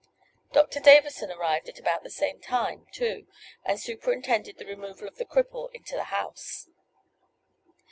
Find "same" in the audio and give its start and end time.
2.09-2.39